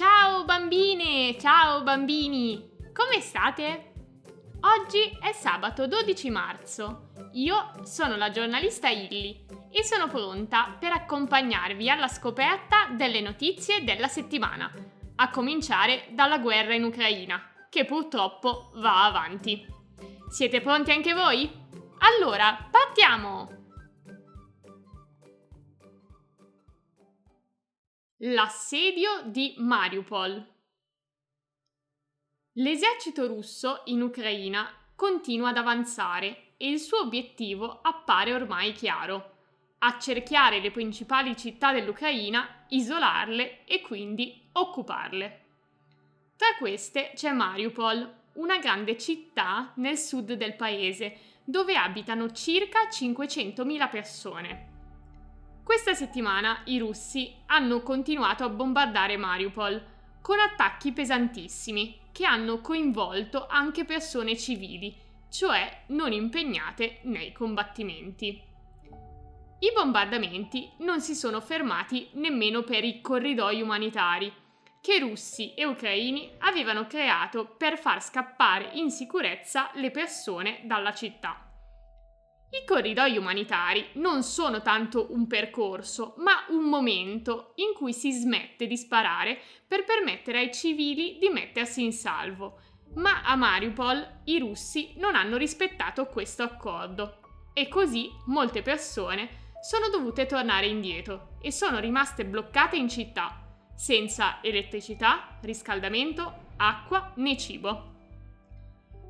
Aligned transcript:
Ciao 0.00 0.46
bambine, 0.46 1.36
ciao 1.38 1.82
bambini, 1.82 2.70
come 2.90 3.20
state? 3.20 3.92
Oggi 4.60 5.14
è 5.20 5.30
sabato 5.32 5.86
12 5.86 6.30
marzo. 6.30 7.10
Io 7.32 7.72
sono 7.82 8.16
la 8.16 8.30
giornalista 8.30 8.88
Illy 8.88 9.44
e 9.70 9.84
sono 9.84 10.08
pronta 10.08 10.74
per 10.80 10.92
accompagnarvi 10.92 11.90
alla 11.90 12.08
scoperta 12.08 12.86
delle 12.96 13.20
notizie 13.20 13.84
della 13.84 14.08
settimana, 14.08 14.72
a 15.16 15.28
cominciare 15.28 16.06
dalla 16.12 16.38
guerra 16.38 16.72
in 16.72 16.84
Ucraina, 16.84 17.66
che 17.68 17.84
purtroppo 17.84 18.70
va 18.76 19.04
avanti. 19.04 19.66
Siete 20.30 20.62
pronti 20.62 20.92
anche 20.92 21.12
voi? 21.12 21.46
Allora, 21.98 22.70
partiamo! 22.70 23.59
L'assedio 28.22 29.22
di 29.24 29.54
Mariupol. 29.56 30.46
L'esercito 32.56 33.26
russo 33.26 33.80
in 33.86 34.02
Ucraina 34.02 34.70
continua 34.94 35.48
ad 35.48 35.56
avanzare 35.56 36.52
e 36.58 36.68
il 36.68 36.78
suo 36.80 37.00
obiettivo 37.00 37.80
appare 37.80 38.34
ormai 38.34 38.72
chiaro. 38.72 39.36
Accerchiare 39.78 40.60
le 40.60 40.70
principali 40.70 41.34
città 41.34 41.72
dell'Ucraina, 41.72 42.66
isolarle 42.68 43.64
e 43.64 43.80
quindi 43.80 44.50
occuparle. 44.52 45.44
Tra 46.36 46.48
queste 46.58 47.12
c'è 47.14 47.32
Mariupol, 47.32 48.16
una 48.34 48.58
grande 48.58 48.98
città 48.98 49.72
nel 49.76 49.96
sud 49.96 50.34
del 50.34 50.56
paese, 50.56 51.16
dove 51.42 51.74
abitano 51.74 52.30
circa 52.32 52.80
500.000 52.86 53.88
persone. 53.88 54.69
Questa 55.70 55.94
settimana 55.94 56.62
i 56.64 56.78
russi 56.78 57.32
hanno 57.46 57.80
continuato 57.82 58.42
a 58.42 58.48
bombardare 58.48 59.16
Mariupol 59.16 59.80
con 60.20 60.40
attacchi 60.40 60.90
pesantissimi 60.90 62.08
che 62.10 62.24
hanno 62.24 62.60
coinvolto 62.60 63.46
anche 63.46 63.84
persone 63.84 64.36
civili, 64.36 64.92
cioè 65.30 65.84
non 65.90 66.10
impegnate 66.10 66.98
nei 67.02 67.30
combattimenti. 67.30 68.42
I 69.60 69.72
bombardamenti 69.72 70.72
non 70.78 71.00
si 71.00 71.14
sono 71.14 71.40
fermati 71.40 72.08
nemmeno 72.14 72.62
per 72.62 72.82
i 72.82 73.00
corridoi 73.00 73.62
umanitari, 73.62 74.34
che 74.80 74.98
russi 74.98 75.54
e 75.54 75.64
ucraini 75.66 76.32
avevano 76.38 76.88
creato 76.88 77.46
per 77.46 77.78
far 77.78 78.02
scappare 78.02 78.70
in 78.72 78.90
sicurezza 78.90 79.70
le 79.74 79.92
persone 79.92 80.62
dalla 80.64 80.92
città. 80.92 81.44
I 82.52 82.64
corridoi 82.66 83.16
umanitari 83.16 83.90
non 83.94 84.24
sono 84.24 84.60
tanto 84.60 85.12
un 85.12 85.28
percorso, 85.28 86.14
ma 86.18 86.44
un 86.48 86.64
momento 86.64 87.52
in 87.56 87.72
cui 87.74 87.92
si 87.92 88.10
smette 88.10 88.66
di 88.66 88.76
sparare 88.76 89.38
per 89.68 89.84
permettere 89.84 90.38
ai 90.38 90.52
civili 90.52 91.18
di 91.20 91.28
mettersi 91.28 91.84
in 91.84 91.92
salvo. 91.92 92.58
Ma 92.94 93.22
a 93.22 93.36
Mariupol 93.36 94.22
i 94.24 94.40
russi 94.40 94.94
non 94.96 95.14
hanno 95.14 95.36
rispettato 95.36 96.06
questo 96.06 96.42
accordo 96.42 97.20
e 97.52 97.68
così 97.68 98.10
molte 98.26 98.62
persone 98.62 99.52
sono 99.62 99.88
dovute 99.88 100.26
tornare 100.26 100.66
indietro 100.66 101.36
e 101.40 101.52
sono 101.52 101.78
rimaste 101.78 102.24
bloccate 102.24 102.74
in 102.74 102.88
città, 102.88 103.46
senza 103.76 104.42
elettricità, 104.42 105.38
riscaldamento, 105.42 106.48
acqua 106.56 107.12
né 107.16 107.36
cibo. 107.36 107.99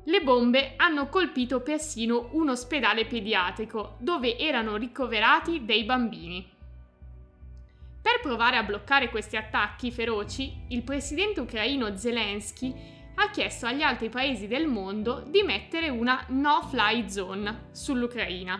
Le 0.05 0.21
bombe 0.21 0.73
hanno 0.77 1.09
colpito 1.09 1.61
persino 1.61 2.29
un 2.31 2.49
ospedale 2.49 3.05
pediatrico 3.05 3.97
dove 3.99 4.37
erano 4.37 4.75
ricoverati 4.75 5.63
dei 5.63 5.83
bambini. 5.83 6.49
Per 8.01 8.19
provare 8.19 8.57
a 8.57 8.63
bloccare 8.63 9.09
questi 9.11 9.37
attacchi 9.37 9.91
feroci, 9.91 10.51
il 10.69 10.81
presidente 10.81 11.39
ucraino 11.39 11.95
Zelensky 11.95 12.73
ha 13.15 13.29
chiesto 13.29 13.67
agli 13.67 13.83
altri 13.83 14.09
paesi 14.09 14.47
del 14.47 14.65
mondo 14.65 15.23
di 15.27 15.43
mettere 15.43 15.89
una 15.89 16.25
no-fly 16.29 17.07
zone 17.07 17.67
sull'Ucraina. 17.71 18.59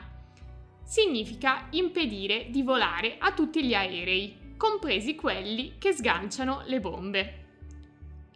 Significa 0.84 1.68
impedire 1.72 2.52
di 2.52 2.62
volare 2.62 3.16
a 3.18 3.32
tutti 3.32 3.66
gli 3.66 3.74
aerei, 3.74 4.54
compresi 4.58 5.16
quelli 5.16 5.78
che 5.80 5.92
sganciano 5.92 6.62
le 6.66 6.80
bombe. 6.80 7.41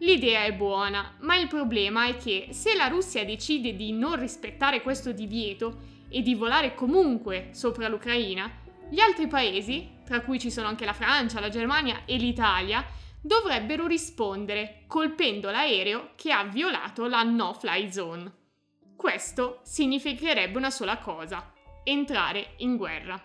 L'idea 0.00 0.44
è 0.44 0.52
buona, 0.52 1.14
ma 1.20 1.36
il 1.36 1.48
problema 1.48 2.06
è 2.06 2.16
che 2.16 2.48
se 2.50 2.74
la 2.74 2.88
Russia 2.88 3.24
decide 3.24 3.74
di 3.74 3.92
non 3.92 4.20
rispettare 4.20 4.82
questo 4.82 5.12
divieto 5.12 5.94
e 6.10 6.20
di 6.20 6.34
volare 6.34 6.74
comunque 6.74 7.48
sopra 7.52 7.88
l'Ucraina, 7.88 8.50
gli 8.90 9.00
altri 9.00 9.26
paesi, 9.26 9.94
tra 10.04 10.20
cui 10.20 10.38
ci 10.38 10.50
sono 10.50 10.68
anche 10.68 10.84
la 10.84 10.92
Francia, 10.92 11.40
la 11.40 11.48
Germania 11.48 12.02
e 12.04 12.16
l'Italia, 12.16 12.84
dovrebbero 13.22 13.86
rispondere 13.86 14.84
colpendo 14.86 15.50
l'aereo 15.50 16.10
che 16.14 16.30
ha 16.30 16.44
violato 16.44 17.06
la 17.06 17.22
no-fly 17.22 17.90
zone. 17.90 18.32
Questo 18.94 19.60
significherebbe 19.62 20.58
una 20.58 20.70
sola 20.70 20.98
cosa, 20.98 21.52
entrare 21.84 22.54
in 22.58 22.76
guerra. 22.76 23.20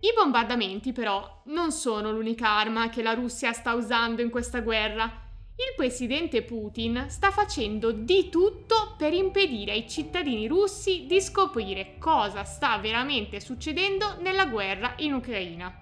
I 0.00 0.12
bombardamenti 0.12 0.92
però 0.92 1.42
non 1.46 1.70
sono 1.70 2.10
l'unica 2.10 2.50
arma 2.50 2.90
che 2.90 3.02
la 3.02 3.14
Russia 3.14 3.52
sta 3.52 3.74
usando 3.74 4.22
in 4.22 4.28
questa 4.28 4.60
guerra 4.60 5.24
il 5.58 5.74
presidente 5.74 6.42
Putin 6.42 7.06
sta 7.08 7.30
facendo 7.30 7.90
di 7.90 8.28
tutto 8.28 8.94
per 8.98 9.14
impedire 9.14 9.72
ai 9.72 9.88
cittadini 9.88 10.46
russi 10.46 11.06
di 11.06 11.18
scoprire 11.18 11.96
cosa 11.98 12.44
sta 12.44 12.76
veramente 12.76 13.40
succedendo 13.40 14.16
nella 14.20 14.44
guerra 14.46 14.92
in 14.98 15.14
Ucraina. 15.14 15.74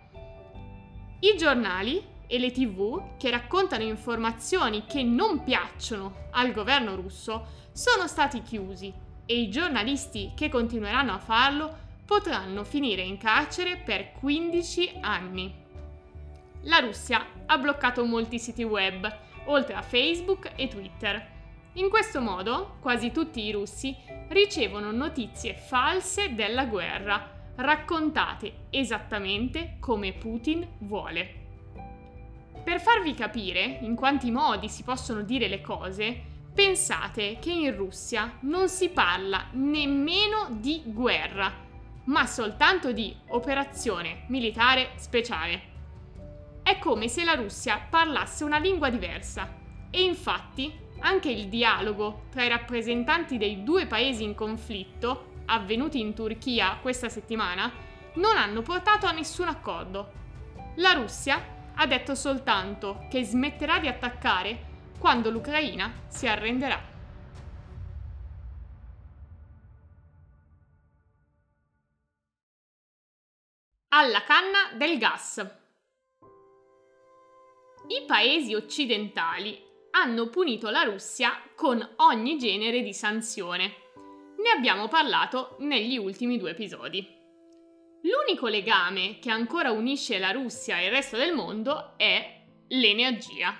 I 1.18 1.36
giornali 1.36 2.00
e 2.28 2.38
le 2.38 2.52
tv 2.52 3.16
che 3.18 3.30
raccontano 3.30 3.82
informazioni 3.82 4.84
che 4.86 5.02
non 5.02 5.42
piacciono 5.42 6.28
al 6.30 6.52
governo 6.52 6.94
russo 6.94 7.46
sono 7.72 8.06
stati 8.06 8.42
chiusi 8.42 8.92
e 9.26 9.40
i 9.40 9.50
giornalisti 9.50 10.34
che 10.36 10.48
continueranno 10.48 11.14
a 11.14 11.18
farlo 11.18 11.78
potranno 12.06 12.62
finire 12.62 13.02
in 13.02 13.18
carcere 13.18 13.78
per 13.78 14.12
15 14.12 14.98
anni. 15.00 15.52
La 16.62 16.78
Russia 16.78 17.26
ha 17.46 17.58
bloccato 17.58 18.04
molti 18.04 18.38
siti 18.38 18.62
web 18.62 19.32
oltre 19.46 19.74
a 19.74 19.82
Facebook 19.82 20.52
e 20.56 20.68
Twitter. 20.68 21.32
In 21.74 21.88
questo 21.88 22.20
modo, 22.20 22.76
quasi 22.80 23.10
tutti 23.10 23.42
i 23.42 23.52
russi 23.52 23.96
ricevono 24.28 24.92
notizie 24.92 25.54
false 25.54 26.34
della 26.34 26.66
guerra, 26.66 27.52
raccontate 27.56 28.66
esattamente 28.70 29.76
come 29.80 30.12
Putin 30.12 30.66
vuole. 30.78 31.42
Per 32.62 32.80
farvi 32.80 33.12
capire 33.14 33.78
in 33.82 33.94
quanti 33.94 34.30
modi 34.30 34.68
si 34.68 34.84
possono 34.84 35.22
dire 35.22 35.48
le 35.48 35.60
cose, 35.60 36.32
pensate 36.54 37.38
che 37.40 37.50
in 37.50 37.76
Russia 37.76 38.38
non 38.42 38.68
si 38.68 38.88
parla 38.88 39.48
nemmeno 39.52 40.48
di 40.50 40.82
guerra, 40.86 41.52
ma 42.04 42.26
soltanto 42.26 42.92
di 42.92 43.14
operazione 43.28 44.24
militare 44.28 44.92
speciale. 44.96 45.73
Come 46.84 47.08
se 47.08 47.24
la 47.24 47.32
Russia 47.32 47.80
parlasse 47.88 48.44
una 48.44 48.58
lingua 48.58 48.90
diversa. 48.90 49.48
E 49.88 50.02
infatti 50.02 50.70
anche 50.98 51.30
il 51.30 51.48
dialogo 51.48 52.24
tra 52.30 52.44
i 52.44 52.48
rappresentanti 52.48 53.38
dei 53.38 53.62
due 53.62 53.86
paesi 53.86 54.22
in 54.22 54.34
conflitto, 54.34 55.44
avvenuti 55.46 55.98
in 55.98 56.12
Turchia 56.12 56.76
questa 56.82 57.08
settimana, 57.08 57.72
non 58.16 58.36
hanno 58.36 58.60
portato 58.60 59.06
a 59.06 59.12
nessun 59.12 59.48
accordo. 59.48 60.12
La 60.76 60.92
Russia 60.92 61.72
ha 61.74 61.86
detto 61.86 62.14
soltanto 62.14 63.06
che 63.08 63.24
smetterà 63.24 63.78
di 63.78 63.88
attaccare 63.88 64.92
quando 64.98 65.30
l'Ucraina 65.30 65.90
si 66.08 66.26
arrenderà. 66.26 66.82
Alla 73.88 74.22
canna 74.22 74.76
del 74.76 74.98
gas. 74.98 75.62
I 77.86 78.04
paesi 78.06 78.54
occidentali 78.54 79.62
hanno 79.90 80.30
punito 80.30 80.70
la 80.70 80.84
Russia 80.84 81.32
con 81.54 81.86
ogni 81.96 82.38
genere 82.38 82.80
di 82.80 82.94
sanzione. 82.94 83.74
Ne 84.38 84.50
abbiamo 84.56 84.88
parlato 84.88 85.56
negli 85.60 85.98
ultimi 85.98 86.38
due 86.38 86.52
episodi. 86.52 87.06
L'unico 88.02 88.46
legame 88.48 89.18
che 89.18 89.30
ancora 89.30 89.70
unisce 89.70 90.18
la 90.18 90.30
Russia 90.30 90.78
e 90.78 90.86
il 90.86 90.92
resto 90.92 91.18
del 91.18 91.34
mondo 91.34 91.92
è 91.98 92.42
l'energia. 92.68 93.54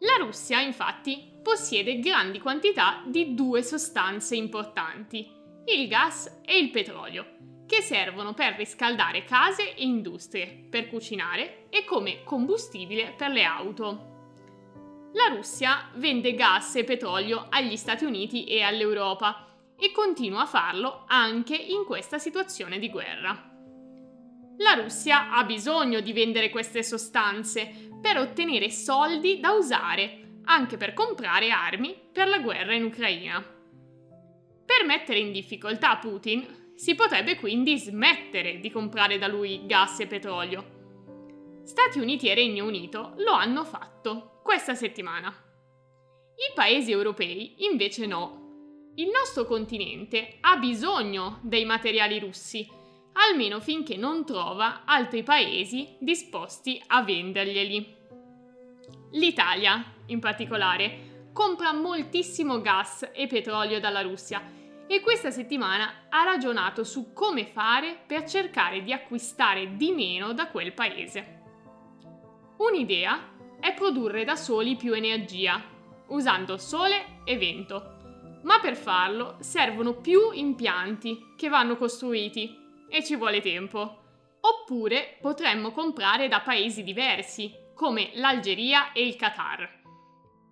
La 0.00 0.16
Russia 0.18 0.60
infatti 0.60 1.32
possiede 1.42 2.00
grandi 2.00 2.38
quantità 2.40 3.02
di 3.06 3.34
due 3.34 3.62
sostanze 3.62 4.36
importanti, 4.36 5.26
il 5.64 5.88
gas 5.88 6.42
e 6.44 6.58
il 6.58 6.70
petrolio, 6.70 7.26
che 7.68 7.82
servono 7.82 8.32
per 8.32 8.54
riscaldare 8.54 9.24
case 9.24 9.74
e 9.74 9.84
industrie, 9.84 10.66
per 10.70 10.88
cucinare 10.88 11.66
e 11.68 11.84
come 11.84 12.24
combustibile 12.24 13.12
per 13.14 13.28
le 13.28 13.44
auto. 13.44 15.10
La 15.12 15.34
Russia 15.34 15.90
vende 15.96 16.32
gas 16.32 16.76
e 16.76 16.84
petrolio 16.84 17.46
agli 17.50 17.76
Stati 17.76 18.06
Uniti 18.06 18.44
e 18.44 18.62
all'Europa 18.62 19.46
e 19.78 19.92
continua 19.92 20.42
a 20.42 20.46
farlo 20.46 21.04
anche 21.06 21.54
in 21.54 21.84
questa 21.84 22.18
situazione 22.18 22.78
di 22.78 22.88
guerra. 22.88 23.50
La 24.60 24.72
Russia 24.72 25.30
ha 25.30 25.44
bisogno 25.44 26.00
di 26.00 26.12
vendere 26.12 26.48
queste 26.48 26.82
sostanze 26.82 27.90
per 28.00 28.16
ottenere 28.16 28.70
soldi 28.70 29.40
da 29.40 29.52
usare, 29.52 30.40
anche 30.44 30.78
per 30.78 30.94
comprare 30.94 31.50
armi 31.50 31.94
per 32.12 32.28
la 32.28 32.38
guerra 32.38 32.74
in 32.74 32.84
Ucraina. 32.84 33.40
Per 33.40 34.86
mettere 34.86 35.18
in 35.18 35.32
difficoltà 35.32 35.96
Putin, 35.96 36.67
si 36.78 36.94
potrebbe 36.94 37.34
quindi 37.34 37.76
smettere 37.76 38.60
di 38.60 38.70
comprare 38.70 39.18
da 39.18 39.26
lui 39.26 39.66
gas 39.66 39.98
e 39.98 40.06
petrolio. 40.06 40.76
Stati 41.64 41.98
Uniti 41.98 42.28
e 42.28 42.34
Regno 42.34 42.66
Unito 42.66 43.14
lo 43.16 43.32
hanno 43.32 43.64
fatto 43.64 44.38
questa 44.44 44.76
settimana. 44.76 45.28
I 45.28 46.54
paesi 46.54 46.92
europei 46.92 47.64
invece 47.64 48.06
no. 48.06 48.92
Il 48.94 49.08
nostro 49.08 49.44
continente 49.44 50.36
ha 50.40 50.56
bisogno 50.56 51.40
dei 51.42 51.64
materiali 51.64 52.20
russi 52.20 52.64
almeno 53.14 53.58
finché 53.58 53.96
non 53.96 54.24
trova 54.24 54.84
altri 54.84 55.24
paesi 55.24 55.96
disposti 55.98 56.80
a 56.86 57.02
venderglieli. 57.02 57.96
L'Italia, 59.14 59.84
in 60.06 60.20
particolare, 60.20 61.30
compra 61.32 61.72
moltissimo 61.72 62.60
gas 62.60 63.10
e 63.12 63.26
petrolio 63.26 63.80
dalla 63.80 64.02
Russia 64.02 64.56
e 64.88 65.00
questa 65.02 65.30
settimana 65.30 66.06
ha 66.08 66.24
ragionato 66.24 66.82
su 66.82 67.12
come 67.12 67.44
fare 67.44 67.98
per 68.06 68.24
cercare 68.24 68.82
di 68.82 68.92
acquistare 68.92 69.76
di 69.76 69.92
meno 69.92 70.32
da 70.32 70.48
quel 70.48 70.72
paese. 70.72 71.42
Un'idea 72.56 73.36
è 73.60 73.74
produrre 73.74 74.24
da 74.24 74.34
soli 74.34 74.76
più 74.76 74.94
energia, 74.94 75.62
usando 76.08 76.56
sole 76.56 77.20
e 77.24 77.36
vento. 77.36 77.96
Ma 78.44 78.60
per 78.60 78.76
farlo 78.76 79.36
servono 79.40 79.94
più 79.94 80.30
impianti 80.32 81.34
che 81.36 81.48
vanno 81.48 81.76
costruiti 81.76 82.56
e 82.88 83.04
ci 83.04 83.14
vuole 83.16 83.42
tempo. 83.42 84.04
Oppure 84.40 85.18
potremmo 85.20 85.70
comprare 85.70 86.28
da 86.28 86.40
paesi 86.40 86.82
diversi, 86.82 87.52
come 87.74 88.10
l'Algeria 88.14 88.92
e 88.92 89.06
il 89.06 89.16
Qatar. 89.16 89.68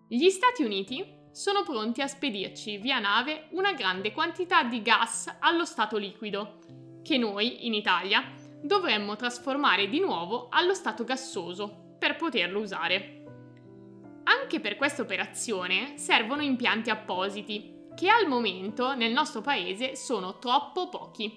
Gli 0.08 0.28
Stati 0.28 0.62
Uniti 0.62 1.04
sono 1.36 1.64
pronti 1.64 2.00
a 2.00 2.06
spedirci 2.06 2.78
via 2.78 2.98
nave 2.98 3.48
una 3.50 3.74
grande 3.74 4.10
quantità 4.10 4.62
di 4.62 4.80
gas 4.80 5.36
allo 5.40 5.66
stato 5.66 5.98
liquido, 5.98 6.60
che 7.02 7.18
noi, 7.18 7.66
in 7.66 7.74
Italia, 7.74 8.32
dovremmo 8.62 9.16
trasformare 9.16 9.86
di 9.86 10.00
nuovo 10.00 10.46
allo 10.48 10.72
stato 10.72 11.04
gassoso 11.04 11.96
per 11.98 12.16
poterlo 12.16 12.60
usare. 12.60 13.24
Anche 14.24 14.60
per 14.60 14.76
questa 14.76 15.02
operazione 15.02 15.98
servono 15.98 16.40
impianti 16.40 16.88
appositi, 16.88 17.88
che 17.94 18.08
al 18.08 18.26
momento 18.26 18.94
nel 18.94 19.12
nostro 19.12 19.42
paese 19.42 19.94
sono 19.94 20.38
troppo 20.38 20.88
pochi. 20.88 21.36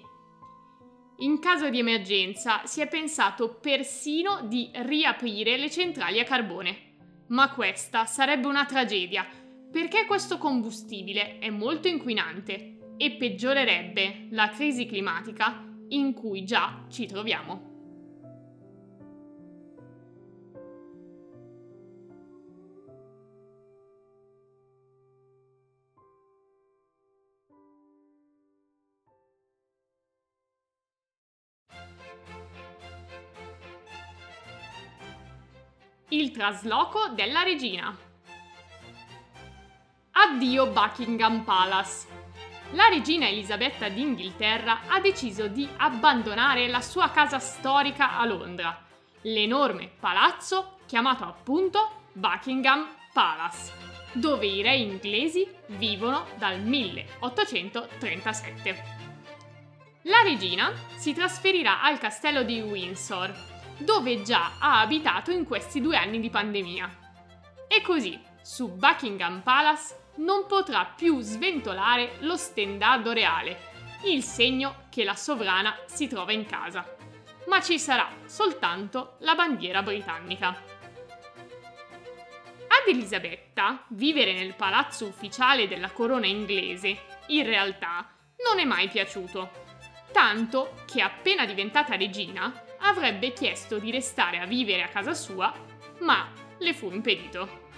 In 1.18 1.38
caso 1.40 1.68
di 1.68 1.78
emergenza 1.78 2.64
si 2.64 2.80
è 2.80 2.88
pensato 2.88 3.56
persino 3.56 4.40
di 4.44 4.70
riaprire 4.72 5.58
le 5.58 5.70
centrali 5.70 6.20
a 6.20 6.24
carbone. 6.24 6.88
Ma 7.28 7.50
questa 7.50 8.06
sarebbe 8.06 8.48
una 8.48 8.64
tragedia, 8.64 9.24
perché 9.70 10.04
questo 10.06 10.38
combustibile 10.38 11.38
è 11.38 11.48
molto 11.48 11.88
inquinante 11.88 12.94
e 12.96 13.12
peggiorerebbe 13.12 14.26
la 14.30 14.48
crisi 14.48 14.84
climatica 14.84 15.64
in 15.88 16.12
cui 16.12 16.44
già 16.44 16.84
ci 16.88 17.06
troviamo. 17.06 17.68
Il 36.12 36.32
trasloco 36.32 37.12
della 37.14 37.44
regina. 37.44 38.09
Addio 40.30 40.68
Buckingham 40.68 41.42
Palace. 41.42 42.06
La 42.70 42.86
regina 42.86 43.26
Elisabetta 43.26 43.88
d'Inghilterra 43.88 44.82
ha 44.86 45.00
deciso 45.00 45.48
di 45.48 45.68
abbandonare 45.78 46.68
la 46.68 46.80
sua 46.80 47.10
casa 47.10 47.40
storica 47.40 48.16
a 48.16 48.24
Londra, 48.26 48.80
l'enorme 49.22 49.90
palazzo 49.98 50.76
chiamato 50.86 51.24
appunto 51.24 52.04
Buckingham 52.12 52.86
Palace, 53.12 53.72
dove 54.12 54.46
i 54.46 54.62
re 54.62 54.76
inglesi 54.76 55.52
vivono 55.66 56.24
dal 56.38 56.60
1837. 56.60 58.84
La 60.02 60.22
regina 60.22 60.72
si 60.94 61.12
trasferirà 61.12 61.82
al 61.82 61.98
castello 61.98 62.44
di 62.44 62.60
Windsor, 62.60 63.34
dove 63.78 64.22
già 64.22 64.52
ha 64.60 64.78
abitato 64.78 65.32
in 65.32 65.44
questi 65.44 65.80
due 65.80 65.96
anni 65.96 66.20
di 66.20 66.30
pandemia. 66.30 66.98
E 67.66 67.82
così, 67.82 68.16
su 68.42 68.68
Buckingham 68.68 69.40
Palace 69.40 69.99
non 70.16 70.46
potrà 70.46 70.84
più 70.84 71.20
sventolare 71.20 72.16
lo 72.20 72.36
stendardo 72.36 73.12
reale, 73.12 73.68
il 74.04 74.22
segno 74.22 74.86
che 74.90 75.04
la 75.04 75.14
sovrana 75.14 75.78
si 75.86 76.08
trova 76.08 76.32
in 76.32 76.46
casa. 76.46 76.96
Ma 77.46 77.60
ci 77.60 77.78
sarà 77.78 78.08
soltanto 78.26 79.16
la 79.20 79.34
bandiera 79.34 79.82
britannica. 79.82 80.48
Ad 80.48 82.86
Elisabetta 82.86 83.84
vivere 83.88 84.32
nel 84.32 84.54
palazzo 84.54 85.06
ufficiale 85.06 85.68
della 85.68 85.90
corona 85.90 86.26
inglese 86.26 86.98
in 87.28 87.44
realtà 87.44 88.10
non 88.48 88.58
è 88.58 88.64
mai 88.64 88.88
piaciuto, 88.88 89.50
tanto 90.12 90.74
che 90.86 91.02
appena 91.02 91.44
diventata 91.44 91.96
regina 91.96 92.64
avrebbe 92.78 93.32
chiesto 93.32 93.78
di 93.78 93.90
restare 93.90 94.38
a 94.38 94.46
vivere 94.46 94.82
a 94.82 94.88
casa 94.88 95.14
sua, 95.14 95.52
ma 96.00 96.30
le 96.58 96.74
fu 96.74 96.90
impedito. 96.90 97.68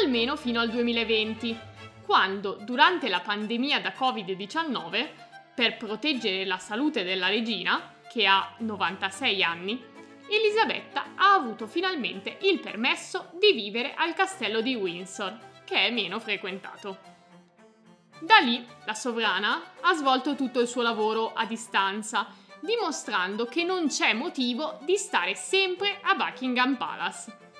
Almeno 0.00 0.36
fino 0.36 0.60
al 0.60 0.70
2020, 0.70 1.58
quando, 2.04 2.58
durante 2.62 3.08
la 3.08 3.20
pandemia 3.20 3.80
da 3.80 3.92
Covid-19, 3.96 5.08
per 5.54 5.76
proteggere 5.76 6.46
la 6.46 6.58
salute 6.58 7.04
della 7.04 7.28
regina, 7.28 7.94
che 8.10 8.26
ha 8.26 8.54
96 8.58 9.42
anni, 9.42 9.82
Elisabetta 10.28 11.12
ha 11.14 11.34
avuto 11.34 11.66
finalmente 11.66 12.38
il 12.42 12.58
permesso 12.58 13.30
di 13.38 13.52
vivere 13.52 13.92
al 13.94 14.14
castello 14.14 14.62
di 14.62 14.74
Windsor, 14.74 15.38
che 15.64 15.86
è 15.86 15.90
meno 15.90 16.18
frequentato. 16.18 16.98
Da 18.20 18.38
lì 18.38 18.64
la 18.86 18.94
sovrana 18.94 19.62
ha 19.80 19.92
svolto 19.94 20.34
tutto 20.34 20.60
il 20.60 20.68
suo 20.68 20.82
lavoro 20.82 21.32
a 21.34 21.44
distanza 21.44 22.28
dimostrando 22.60 23.44
che 23.44 23.64
non 23.64 23.88
c'è 23.88 24.14
motivo 24.14 24.78
di 24.82 24.96
stare 24.96 25.34
sempre 25.34 25.98
a 26.00 26.14
Buckingham 26.14 26.76
Palace. 26.76 27.51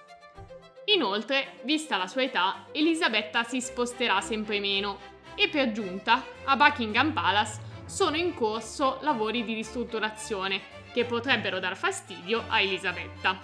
Inoltre, 0.87 1.61
vista 1.63 1.97
la 1.97 2.09
sua 2.09 2.23
età, 2.23 2.67
Elisabetta 2.73 3.45
si 3.45 3.61
sposterà 3.61 4.21
sempre 4.21 4.59
meno 4.59 4.99
e 5.37 5.49
per 5.49 5.71
giunta 5.71 6.25
a 6.45 6.57
Buckingham 6.57 7.13
Palace 7.13 7.61
sono 7.87 8.17
in 8.17 8.35
corso 8.35 8.99
lavori 9.03 9.45
di 9.45 9.55
ristrutturazione 9.55 10.61
che 10.93 11.05
potrebbero 11.05 11.61
dar 11.61 11.77
fastidio 11.77 12.45
a 12.49 12.61
Elisabetta. 12.61 13.39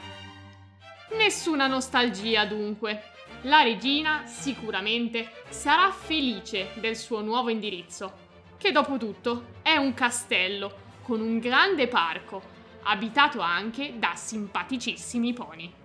Nessuna 1.16 1.66
nostalgia 1.66 2.44
dunque. 2.44 3.12
La 3.42 3.62
regina 3.62 4.26
sicuramente 4.26 5.30
sarà 5.48 5.92
felice 5.92 6.70
del 6.74 6.96
suo 6.96 7.20
nuovo 7.20 7.50
indirizzo, 7.50 8.26
che 8.58 8.72
dopo 8.72 8.98
tutto 8.98 9.54
è 9.62 9.76
un 9.76 9.94
castello 9.94 10.86
con 11.02 11.20
un 11.20 11.38
grande 11.38 11.86
parco, 11.86 12.42
abitato 12.82 13.40
anche 13.40 13.94
da 13.96 14.14
simpaticissimi 14.14 15.32
pony. 15.32 15.77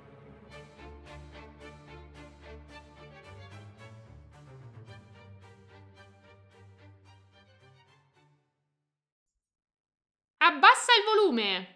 Volume! 11.14 11.76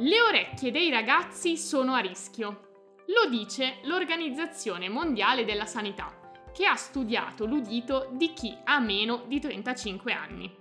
Le 0.00 0.20
orecchie 0.20 0.70
dei 0.70 0.90
ragazzi 0.90 1.56
sono 1.56 1.94
a 1.94 2.00
rischio. 2.00 2.66
Lo 3.06 3.28
dice 3.30 3.78
l'Organizzazione 3.84 4.88
Mondiale 4.88 5.44
della 5.44 5.66
Sanità, 5.66 6.14
che 6.52 6.66
ha 6.66 6.74
studiato 6.76 7.46
l'udito 7.46 8.10
di 8.12 8.32
chi 8.34 8.56
ha 8.64 8.78
meno 8.80 9.24
di 9.26 9.40
35 9.40 10.12
anni. 10.12 10.54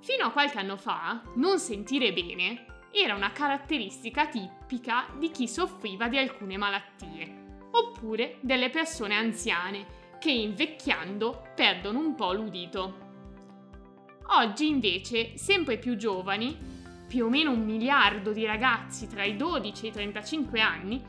Fino 0.00 0.26
a 0.26 0.30
qualche 0.30 0.58
anno 0.58 0.76
fa, 0.76 1.22
non 1.36 1.58
sentire 1.58 2.12
bene 2.12 2.66
era 2.90 3.14
una 3.14 3.30
caratteristica 3.30 4.26
tipica 4.26 5.06
di 5.16 5.30
chi 5.30 5.48
soffriva 5.48 6.08
di 6.08 6.18
alcune 6.18 6.56
malattie, 6.56 7.68
oppure 7.70 8.38
delle 8.40 8.68
persone 8.68 9.14
anziane 9.14 10.00
che 10.18 10.30
invecchiando 10.30 11.52
perdono 11.54 12.00
un 12.00 12.14
po' 12.14 12.32
l'udito. 12.32 13.11
Oggi 14.28 14.68
invece 14.68 15.36
sempre 15.36 15.78
più 15.78 15.96
giovani, 15.96 16.56
più 17.06 17.26
o 17.26 17.28
meno 17.28 17.50
un 17.50 17.64
miliardo 17.64 18.32
di 18.32 18.44
ragazzi 18.46 19.06
tra 19.06 19.24
i 19.24 19.36
12 19.36 19.84
e 19.84 19.88
i 19.88 19.92
35 19.92 20.60
anni, 20.60 21.02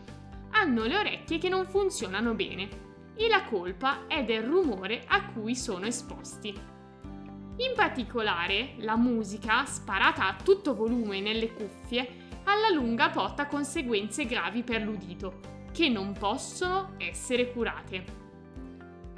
hanno 0.52 0.84
le 0.86 0.98
orecchie 0.98 1.38
che 1.38 1.50
non 1.50 1.66
funzionano 1.66 2.34
bene 2.34 2.92
e 3.16 3.28
la 3.28 3.44
colpa 3.44 4.08
è 4.08 4.24
del 4.24 4.44
rumore 4.44 5.04
a 5.08 5.26
cui 5.28 5.56
sono 5.56 5.86
esposti. 5.86 6.50
In 6.50 7.74
particolare, 7.76 8.74
la 8.80 8.98
musica, 8.98 9.64
sparata 9.66 10.28
a 10.28 10.36
tutto 10.44 10.74
volume 10.74 11.22
nelle 11.22 11.54
cuffie, 11.54 12.22
alla 12.46 12.70
lunga 12.70 13.10
porta 13.10 13.46
conseguenze 13.46 14.26
gravi 14.26 14.64
per 14.64 14.82
l'udito, 14.82 15.40
che 15.72 15.88
non 15.88 16.14
possono 16.14 16.96
essere 16.98 17.52
curate. 17.52 18.23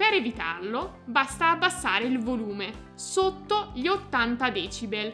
Per 0.07 0.13
evitarlo, 0.13 0.99
basta 1.05 1.49
abbassare 1.49 2.05
il 2.05 2.19
volume 2.19 2.91
sotto 2.93 3.71
gli 3.73 3.87
80 3.87 4.51
decibel, 4.51 5.11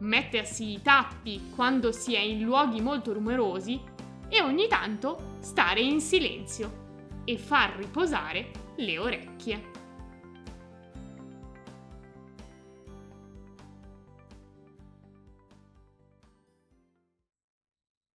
mettersi 0.00 0.72
i 0.72 0.82
tappi 0.82 1.50
quando 1.54 1.92
si 1.92 2.16
è 2.16 2.18
in 2.18 2.40
luoghi 2.40 2.80
molto 2.80 3.12
rumorosi 3.12 3.80
e 4.28 4.42
ogni 4.42 4.66
tanto 4.66 5.36
stare 5.38 5.82
in 5.82 6.00
silenzio 6.00 7.22
e 7.24 7.38
far 7.38 7.76
riposare 7.76 8.50
le 8.78 8.98
orecchie. 8.98 9.70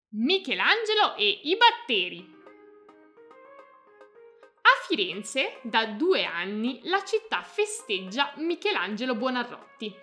Michelangelo 0.10 1.16
e 1.16 1.40
i 1.44 1.56
batteri. 1.56 2.39
Firenze, 4.90 5.60
da 5.62 5.86
due 5.86 6.26
anni, 6.26 6.80
la 6.86 7.04
città 7.04 7.44
festeggia 7.44 8.34
Michelangelo 8.38 9.14
Buonarroti, 9.14 9.94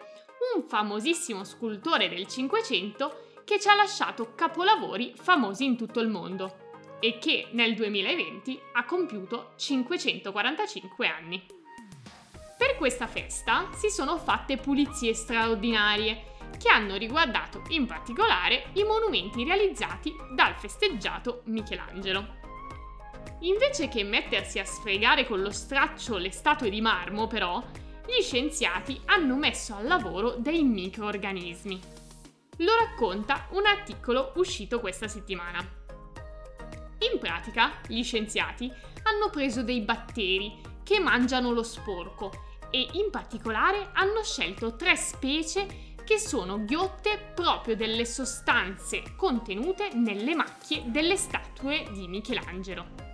un 0.54 0.62
famosissimo 0.62 1.42
scultore 1.42 2.08
del 2.08 2.28
Cinquecento 2.28 3.40
che 3.44 3.58
ci 3.58 3.66
ha 3.66 3.74
lasciato 3.74 4.34
capolavori 4.36 5.12
famosi 5.16 5.64
in 5.64 5.76
tutto 5.76 5.98
il 5.98 6.06
mondo 6.06 6.98
e 7.00 7.18
che 7.18 7.48
nel 7.50 7.74
2020 7.74 8.60
ha 8.74 8.84
compiuto 8.84 9.54
545 9.56 11.08
anni. 11.08 11.44
Per 12.56 12.76
questa 12.76 13.08
festa 13.08 13.68
si 13.74 13.90
sono 13.90 14.16
fatte 14.18 14.56
pulizie 14.56 15.14
straordinarie 15.14 16.36
che 16.62 16.68
hanno 16.68 16.94
riguardato 16.94 17.64
in 17.70 17.86
particolare 17.86 18.66
i 18.74 18.84
monumenti 18.84 19.42
realizzati 19.42 20.14
dal 20.32 20.54
festeggiato 20.54 21.42
Michelangelo. 21.46 22.45
Invece 23.40 23.88
che 23.88 24.02
mettersi 24.02 24.58
a 24.58 24.64
sfregare 24.64 25.26
con 25.26 25.42
lo 25.42 25.50
straccio 25.50 26.16
le 26.16 26.30
statue 26.30 26.70
di 26.70 26.80
marmo, 26.80 27.26
però, 27.26 27.62
gli 28.06 28.22
scienziati 28.22 29.00
hanno 29.06 29.36
messo 29.36 29.74
al 29.74 29.86
lavoro 29.86 30.36
dei 30.38 30.62
microorganismi. 30.62 31.80
Lo 32.58 32.72
racconta 32.78 33.46
un 33.50 33.66
articolo 33.66 34.32
uscito 34.36 34.80
questa 34.80 35.08
settimana. 35.08 35.58
In 37.12 37.18
pratica, 37.18 37.80
gli 37.86 38.02
scienziati 38.02 38.72
hanno 39.02 39.28
preso 39.30 39.62
dei 39.62 39.80
batteri 39.80 40.58
che 40.82 40.98
mangiano 40.98 41.52
lo 41.52 41.62
sporco 41.62 42.30
e 42.70 42.88
in 42.92 43.10
particolare 43.10 43.90
hanno 43.92 44.22
scelto 44.22 44.76
tre 44.76 44.96
specie 44.96 45.94
che 46.04 46.18
sono 46.18 46.64
ghiotte 46.64 47.32
proprio 47.34 47.76
delle 47.76 48.06
sostanze 48.06 49.14
contenute 49.16 49.90
nelle 49.92 50.34
macchie 50.34 50.84
delle 50.86 51.16
statue 51.16 51.84
di 51.92 52.06
Michelangelo. 52.06 53.05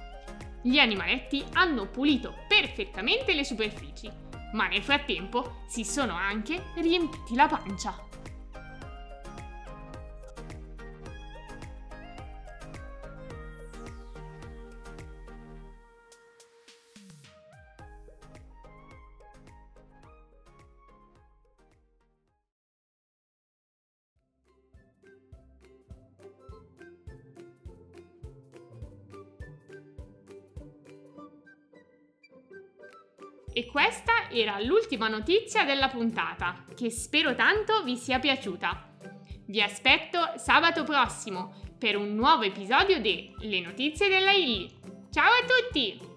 Gli 0.65 0.79
animaletti 0.79 1.45
hanno 1.55 1.89
pulito 1.89 2.35
perfettamente 2.47 3.35
le 3.35 3.45
superfici, 3.45 4.09
ma 4.53 4.69
nel 4.69 4.83
frattempo 4.83 5.63
si 5.67 5.85
sono 5.85 6.15
anche 6.15 6.67
riempiti 6.77 7.35
la 7.35 7.49
pancia. 7.49 8.12
E 33.55 33.67
questa 33.67 34.31
era 34.31 34.59
l'ultima 34.61 35.09
notizia 35.09 35.65
della 35.65 35.89
puntata, 35.89 36.65
che 36.75 36.91
spero 36.91 37.35
tanto 37.35 37.83
vi 37.83 37.97
sia 37.97 38.19
piaciuta. 38.19 38.89
Vi 39.47 39.61
aspetto 39.61 40.33
sabato 40.37 40.85
prossimo 40.85 41.61
per 41.79 41.97
un 41.97 42.15
nuovo 42.15 42.45
episodio 42.45 42.99
di 42.99 43.31
Le 43.41 43.61
notizie 43.61 44.09
della 44.09 44.33
Illy. 44.33 44.71
Ciao 45.11 45.31
a 45.31 45.45
tutti! 45.45 46.12